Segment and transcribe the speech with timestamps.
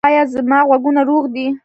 [0.07, 1.45] ایا زما غوږونه روغ دي؟